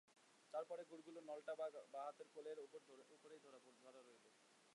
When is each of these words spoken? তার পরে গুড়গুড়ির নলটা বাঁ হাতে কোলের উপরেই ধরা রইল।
তার 0.53 0.63
পরে 0.69 0.83
গুড়গুড়ির 0.89 1.25
নলটা 1.29 1.53
বাঁ 1.59 1.69
হাতে 1.97 2.23
কোলের 2.33 2.57
উপরেই 3.15 3.41
ধরা 3.43 3.59
রইল। 3.99 4.25